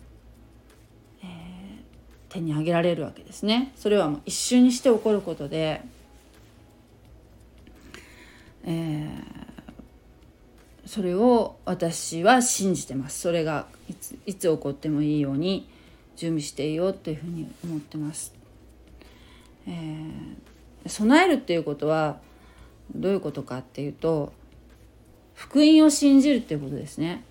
[2.31, 3.73] 手に挙げられるわけですね。
[3.77, 5.83] それはもう一瞬にして起こることで、
[8.65, 13.21] えー、それを私は信じてます。
[13.21, 15.69] それがいついつ起こってもいいように
[16.17, 18.33] 準備していようというふうに思ってます。
[19.67, 22.21] えー、備えるっていうことは
[22.95, 24.33] どういうことかっていうと
[25.35, 27.25] 福音を信じるっていうことですね。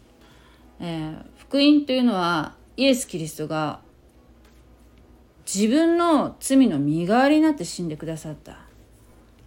[0.81, 3.79] えー、福音というのはイエス・キリストが
[5.51, 8.59] 自分の罪の身代わりになって死んでくださった。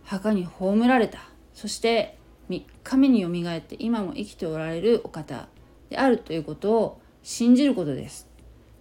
[0.03, 1.21] 墓に葬られた。
[1.55, 2.19] そして
[2.51, 5.47] 3日目によみがえって今も生きておられるお方
[5.91, 8.27] であるということを信じることです。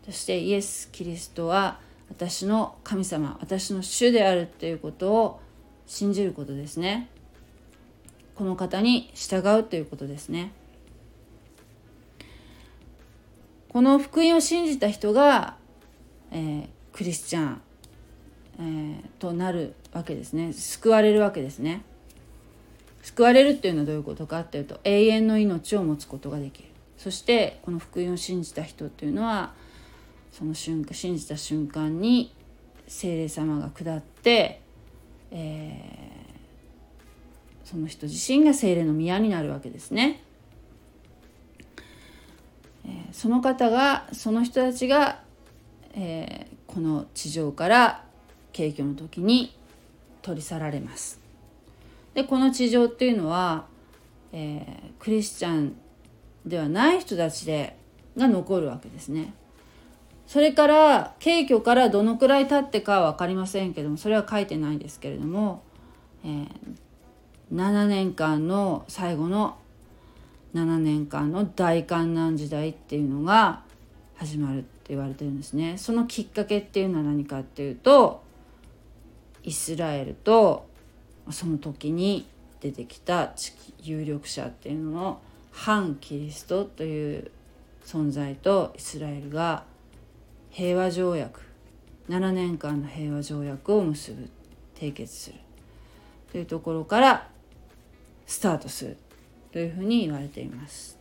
[0.04, 5.42] そしてイエス・キリストは私の神様私の主であるということを
[5.86, 7.08] 信じることですね。
[8.34, 10.54] この方に従うということですね。
[13.70, 15.56] この福音を信じた人が、
[16.32, 17.62] えー、クリスチャン、
[18.60, 20.54] えー、となるわけですね。
[20.54, 21.84] 救われるわけですね。
[23.02, 26.70] 救われるっていうのはどういうことかっていうと永遠の命を持つことができる。
[26.98, 29.54] そしてこの福音を信じた人っていうのは
[30.32, 32.34] その瞬間信じた瞬間に
[32.88, 34.62] 精霊様が下って、
[35.32, 36.12] えー
[37.72, 40.22] その人自身が精霊の宮になるわけですね。
[42.86, 45.22] えその方がその人たちが、
[45.94, 48.04] えー、この地上から
[48.54, 49.56] 景挙の時に
[50.22, 51.20] 取り去られます。
[52.14, 53.66] でこの地上っていうのは、
[54.34, 55.76] えー、クリスチャン
[56.46, 57.78] ではない人たちで
[58.18, 59.34] が残るわけですね。
[60.28, 65.62] それから景挙からどのくらい経ってかは分かりませんけどもそれは書いてないですけれども、
[66.24, 66.48] えー、
[67.52, 69.58] 7年間の最後の
[70.54, 73.64] 7年間の大観難時代っていうのが
[74.16, 75.78] 始まる言われてるんですね。
[75.78, 78.22] そのきっかけっていうのは何かっていうと
[79.44, 80.68] イスラエルと
[81.32, 82.28] その時に
[82.60, 83.34] 出てきた
[83.82, 85.22] 有力者っていうのの
[85.52, 87.32] 反キリストという
[87.86, 89.64] 存在とイスラエルが
[90.50, 91.42] 平和条約
[92.10, 94.30] 7年間の平和条約を結ぶ
[94.76, 95.36] 締結する
[96.32, 97.30] というところから
[98.28, 98.98] スタートする
[99.52, 101.01] というふうに言われています。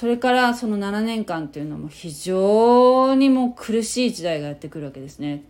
[0.00, 5.42] それからその7年間というのも非常にもう苦しい時代がやってくるわけですね。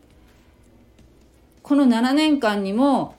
[1.63, 3.15] この7年間にも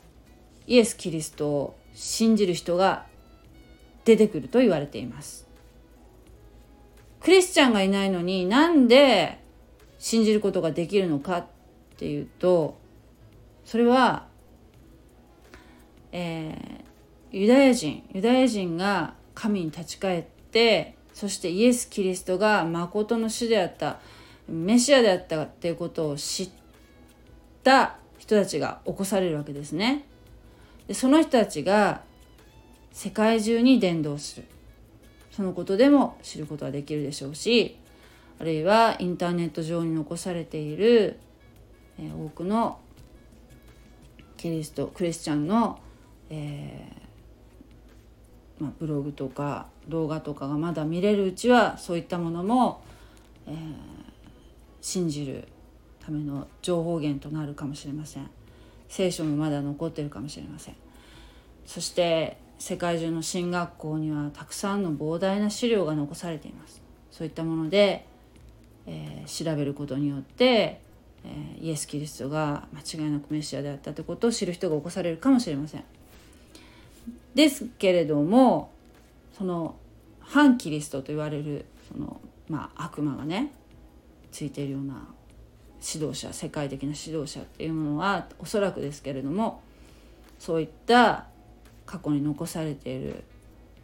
[0.67, 3.05] イエス・キリストを信じる人が
[4.03, 5.47] 出てくると言われています。
[7.21, 9.39] クリスチャンがいないのになんで
[9.99, 11.45] 信じることができるのかっ
[11.95, 12.77] ていうと
[13.63, 14.27] それは、
[16.11, 23.99] えー、ユダヤ人ユダヤ人が神に立ち返ってそしてイエス・キリストが誠の主であった
[24.47, 26.49] メシアであったっていうことを知っ
[27.63, 30.05] た人たちが起こされるわけですね。
[30.87, 32.01] でその人たちが
[32.91, 34.45] 世界中に伝道する
[35.31, 37.77] そのことでも知ることができるでしょうし
[38.39, 41.19] あるいはインターネット上に残されている、
[41.99, 42.79] 多くの
[44.35, 45.77] キリストクリスチャンの、
[46.31, 52.83] えー、まあ、ブログとか動画とかがまだ見れるうちはそういったものも、
[53.47, 53.55] えー、
[54.81, 55.47] 信じる
[55.99, 58.29] ための情報源となるかもしれません。
[58.89, 60.75] 聖書もまだ残ってるかもしれません。
[61.65, 66.81] そして世界中の進学校にはたくさんの膨大な資料が残されています。
[67.11, 68.05] そういったもので、
[68.85, 70.81] えー、調べることによって、
[71.23, 75.83] えー、イエス・キリストが間違いなくメシアであったということを知る人が起こされるかもしれません。
[77.33, 78.71] ですけれども
[79.37, 79.75] その
[80.19, 83.51] 反キリストと言われるその、まあ、悪魔がね
[84.31, 85.07] ついているような
[85.93, 89.61] 指導者世界的な指導者っていうものはおそらくですけれども
[90.39, 91.27] そういった
[91.85, 93.23] 過去に残されている、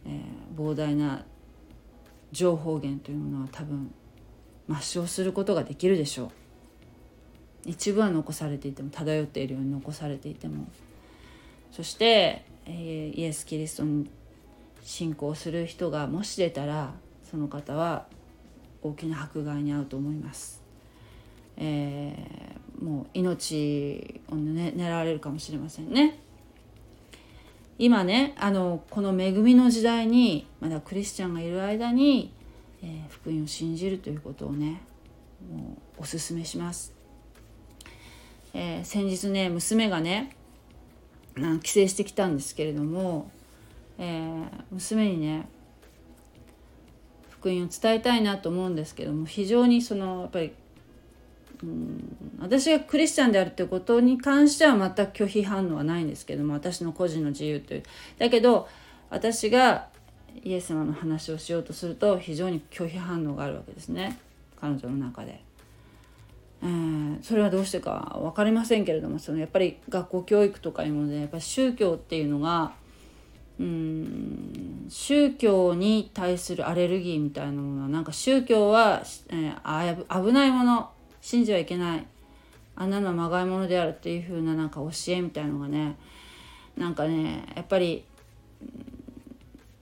[0.06, 1.24] えー、膨大な
[2.32, 3.92] 情報源というものは多分
[4.68, 6.30] 抹消することができるでしょう。
[7.64, 10.66] 一部は残されていても漂っているように残されていても。
[11.70, 14.08] そして、えー、イエス・キリストに
[14.88, 16.94] 信仰する人がもし出たら
[17.30, 18.06] その方は
[18.80, 20.62] 大きな迫害に遭うと思います
[21.58, 26.20] えー、もう命を、ね、狙われるかもしれませんね。
[27.78, 32.32] 今ねあのこの恵みの時代にまだクリスチャンがいる間に、
[32.80, 34.80] えー、福音を信じるということをね
[35.52, 36.94] もうおすすめします。
[38.54, 40.36] えー、先日ね娘がね
[41.34, 43.30] 帰省してきたんですけれども、
[43.98, 45.48] えー、娘にね
[47.30, 50.52] 福音を伝えたいなと思うんですけども非常にそのやっぱり
[51.62, 57.82] うん私がクリスチャンであるということに関しては全く拒否反応はないんですけども私の個人の自由という
[58.18, 58.68] だけど
[59.10, 59.88] 私が
[60.44, 64.18] イエス様の話をしようとすると非常に拒否反応があるわけですね
[64.60, 65.40] 彼女の中で。
[66.60, 72.72] えー、それはどうしてか分かりませんけれどもそのやっぱり学校教育とかいうものでやっぱ宗教っていうのが
[73.60, 74.86] うん。
[74.88, 80.90] 宗教に対するアレルギーみたいなものはなんか宗教は、えー、危ないもの
[81.20, 82.06] 信じはいけない。
[82.80, 85.96] あんなのはまがいものであるっていう風ななんか教えみたいのがね
[86.76, 88.04] なんかねやっぱり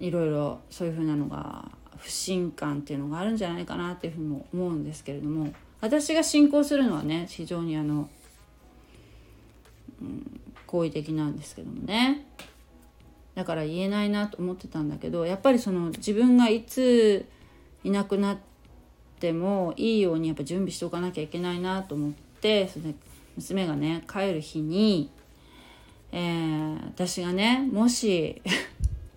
[0.01, 5.53] いろいろそういう風なのが不信感っていうのがあるんじゃないかなっていうふうにも思うんですけれども
[5.83, 8.09] 私が信仰するのはね非常にあの、
[10.01, 12.24] うん、好意的なんですけどもね。
[13.37, 17.26] だから言えないなと思ってたんだけどやっぱりその自分がいつ
[17.84, 18.39] いなくなっ
[19.20, 22.95] てもいいようにやっぱ準備しておかなきゃいけないなと思ってそれ
[23.37, 25.11] 娘がね帰る日に、
[26.12, 28.41] えー、私がねもし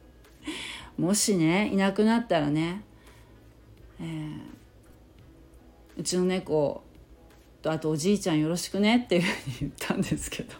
[0.99, 2.83] もしねいなくなったらね、
[4.01, 4.39] えー、
[5.97, 6.83] うちの猫
[7.61, 10.55] とあとおじいちゃんよろしくねっていうふうに言ったんですけど。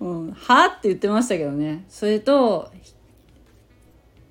[0.00, 1.84] うん、はって言ってましたけどね。
[1.88, 2.70] それと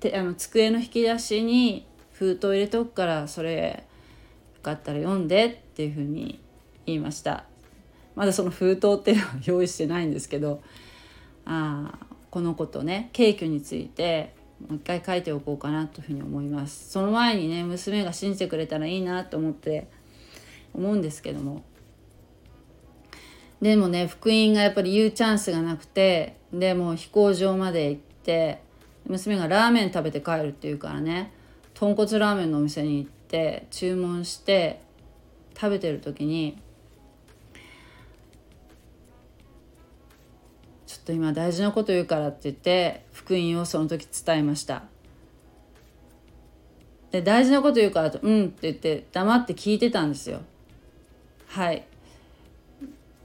[0.00, 3.84] てあの机の引き出しに封筒入れとくからそれ
[4.56, 6.40] よかったら読んでっていうふうに
[6.86, 7.44] 言いました。
[8.14, 10.60] まだその封筒っていうのは用意してないんですけど
[11.44, 11.98] あ
[12.30, 16.90] このことね軽挙についてもう一回書いておこうかなというふうに思います。
[16.90, 19.88] その前にね娘が信じてくれたらいいなと思って
[20.74, 21.62] 思うんですけども。
[23.60, 28.62] でもね福音がやっぱり言うチャンスがなくてでもう飛行場まで行って
[29.06, 31.32] 娘がラーメン食べて帰るっていうからね
[31.74, 34.80] 豚骨ラーメンのお店に行って注文して
[35.54, 36.58] 食べてる時に
[40.86, 44.84] ちょっと今大事なこと言うからって言って福音をその時伝えました。
[47.10, 50.42] で大事なこと言うからと「うん」って言って黙って聞いてたんですよ。
[51.46, 51.86] はい。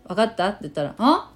[0.07, 0.49] 分かった？
[0.49, 1.29] って言ったら「あ？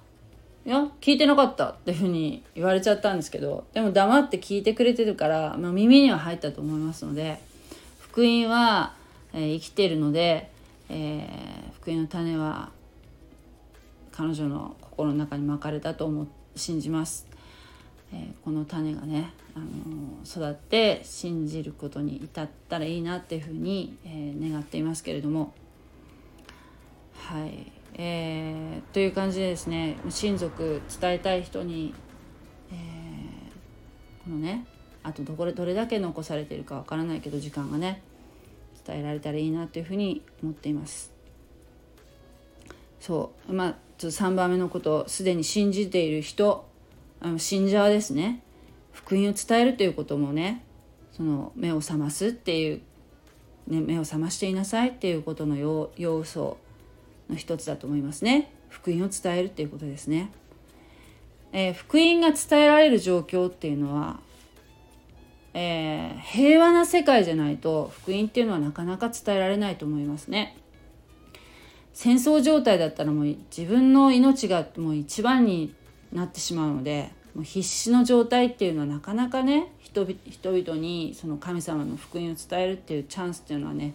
[0.66, 7.40] いや聞いてなかった」っていうふうに言われちゃったんですけどでも黙って聞いてくれてるから、まあ、耳には入ったと思いますので
[8.00, 8.94] 福音は、
[9.32, 10.50] えー、生きてるので、
[10.90, 12.70] えー、福音の種は
[14.12, 17.26] 彼女の心の中にまかれたと思信じます、
[18.12, 19.66] えー、この種がね、あの
[20.26, 25.54] 育って信じることに至ったらいいなっていうふうに、え願っていますけれども。
[27.14, 27.70] はい。
[28.00, 31.92] えー、という感じでですね親族伝えたい人に、
[32.70, 34.66] えー、このね
[35.02, 38.02] あとどこでどれだけ残されているかわからないけど時間がね
[38.86, 41.12] 伝えられたらいいなというふうに思っています。
[43.00, 46.68] そうまあちょっと3番目のことすでに信じている人
[47.20, 48.42] あの信者ですね
[48.92, 50.64] 福音を伝えるということもね
[51.12, 52.80] その目を覚ますっていう、
[53.66, 56.58] ね、目を覚ましていなさいっていうことの要素
[57.28, 58.52] の一つだと思いますね。
[58.68, 60.30] 福音を伝えるっていうことですね、
[61.52, 64.20] えー、福音が伝えられる状況っていうのは、
[65.54, 70.56] えー、平和な世界じゃないと福音っていうのはなかなか伝えられないと思いますね。
[71.94, 75.74] 戦争状態だったらもう自分の命がもう一番に
[76.12, 83.94] なってしまうのでもう必死の状態っていうのはなかなかね人々にその神様の福音を伝えるっていうチャンスっていうのはね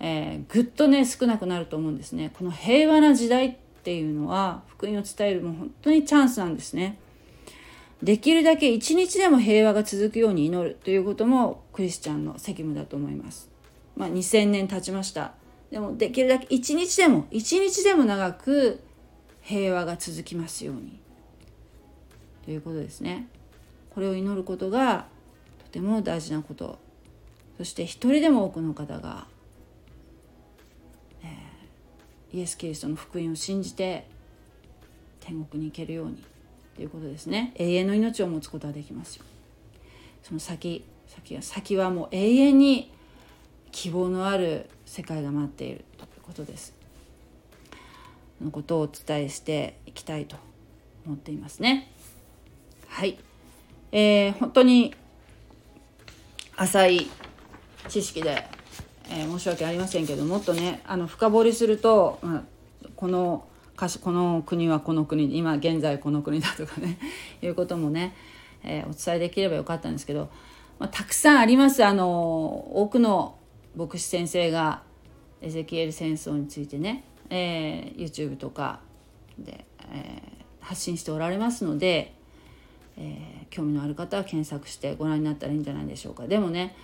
[0.00, 2.30] えー、ぐっとね少なくなると思うんですね。
[2.36, 6.98] この平和な時代っていうのは福音を伝えるもう本当にチャンスなんですね。
[8.02, 13.50] できるだけ一日でも平和が続くように祈るということもクリスチャンの責務だと思います。
[13.94, 15.34] まあ2000年経ちました。
[15.70, 18.80] でもできるだけ一日でも一日でも長く
[19.42, 20.98] 平和が続きますように。
[22.44, 23.28] ということですね。
[23.90, 25.06] これを祈ることが
[25.66, 26.78] とても大事なこと。
[27.58, 29.26] そして一人でも多くの方が
[32.32, 34.06] イエス・キリストの福音を信じて
[35.20, 36.24] 天国に行けるように
[36.76, 37.52] ということですね。
[37.56, 39.24] 永遠の命を持つことはできますよ。
[40.22, 42.92] その先先は先はもう永遠に
[43.72, 46.74] 希望のある世界が待っているということです。
[48.40, 50.36] のことをお伝えしていきたいと
[51.06, 51.92] 思っていますね。
[52.88, 53.18] はい、
[53.92, 54.94] えー、本当に
[56.56, 57.10] 浅い
[57.88, 58.46] 知識で
[59.10, 62.42] えー、申し訳ありませんけどもっとねあの深掘りすると、まあ、
[62.96, 63.46] この
[64.02, 66.98] この国はこの国今現在この国だとかね
[67.40, 68.14] いうこともね、
[68.62, 70.28] えー、お伝えできればよかったんですけど、
[70.78, 73.36] まあ、たくさんありますあの多くの
[73.74, 74.82] 牧師先生が
[75.40, 78.80] エゼキエル戦争についてね、えー、YouTube とか
[79.38, 82.14] で、えー、発信しておられますので、
[82.98, 86.26] えー、興味のある方は検索してご覧になったらいいんじゃないでしょうか。
[86.26, 86.76] でもね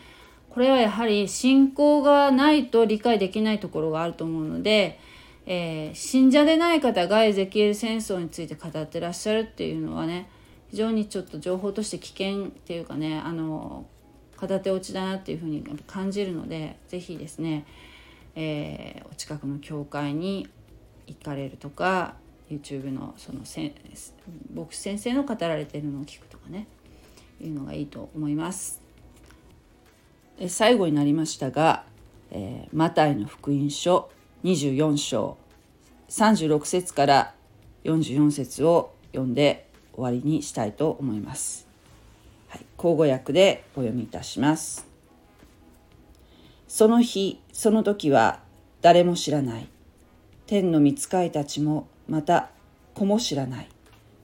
[0.56, 4.98] これはやはり信仰がないと理解できないところがあると思うので、
[5.44, 10.30] えー、信者でない方がエゼキエル戦争について語ってらっしゃるっていうのはね
[10.70, 13.84] 非常にちょっと情報として危険っていうかねあの
[14.38, 17.66] 片手落ちだなっていうふうに感じるので是非ですね、
[18.34, 20.48] えー、お近くの教会に
[21.06, 22.14] 行かれるとか
[22.48, 23.74] YouTube のそのせ
[24.54, 26.66] 牧師先生の語られてるのを聞くとかね
[27.42, 28.85] いうのがいいと思います。
[30.48, 31.84] 最後になりましたが、
[32.30, 34.10] えー、マタイの福音書
[34.44, 35.38] 24章
[36.10, 37.34] 36節から
[37.84, 41.66] 44節を読んで終わりにしたいと思います。
[42.48, 44.86] はい、口語訳でお読みいたします。
[46.68, 48.40] その日、その時は
[48.82, 49.68] 誰も知らない。
[50.46, 52.50] 天の御使いたちもまた
[52.94, 53.68] 子も知らない。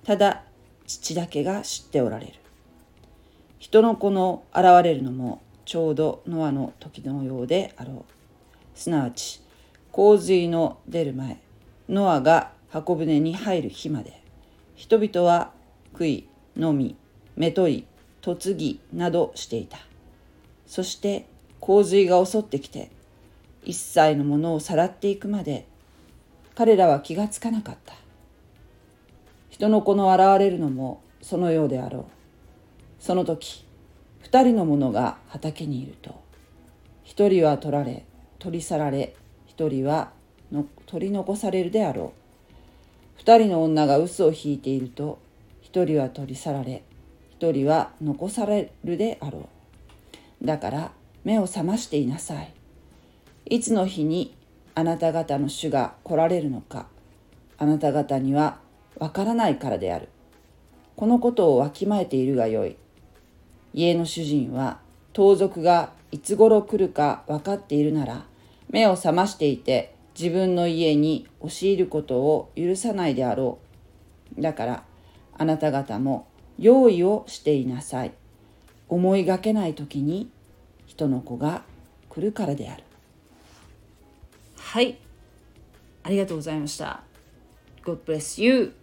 [0.04, 0.42] ただ
[0.86, 2.32] 父だけが知っておられる。
[3.58, 8.78] 人の子の現れるのもちょうどノアの時のようであろう。
[8.78, 9.40] すなわち
[9.90, 11.38] 洪水の出る前
[11.88, 14.22] ノアが箱舟に入る日まで
[14.74, 15.52] 人々は
[15.92, 16.96] 食い飲み
[17.36, 17.84] めとい
[18.24, 19.78] 嫁ぎなどしていた。
[20.66, 21.26] そして
[21.60, 22.90] 洪水が襲ってきて
[23.64, 25.66] 一切のものをさらっていくまで
[26.54, 27.94] 彼らは気がつかなかった。
[29.50, 32.04] 人の子の現れるのもそのようであろう。
[32.98, 33.64] その時
[34.22, 36.22] 二人の者が畑にいると。
[37.04, 38.06] 一人は取られ
[38.38, 39.14] 取り去られ
[39.46, 40.12] 一人は
[40.50, 43.18] の取り残されるであろう。
[43.18, 45.18] 二人の女が嘘を引いていると
[45.60, 46.82] 一人は取り去られ
[47.32, 49.48] 一人は残されるであろ
[50.42, 50.46] う。
[50.46, 50.92] だから
[51.24, 52.54] 目を覚ましていなさい。
[53.46, 54.34] いつの日に
[54.74, 56.86] あなた方の主が来られるのか
[57.58, 58.58] あなた方には
[58.98, 60.08] わからないからである。
[60.96, 62.76] このことをわきまえているがよい。
[63.74, 64.80] 家の主人は
[65.12, 68.24] 盗賊がいつ頃来るか分かっているなら
[68.70, 73.58] 目を覚ましていて自分の家に押し入ることを許さないであろ
[74.38, 74.40] う。
[74.40, 74.84] だから
[75.38, 76.26] あなた方も
[76.58, 78.12] 用意をしていなさい。
[78.88, 80.30] 思いがけない時に
[80.86, 81.62] 人の子が
[82.10, 82.84] 来るからである。
[84.58, 84.98] はい。
[86.02, 87.02] ありがとうございました。
[87.84, 88.74] God bless you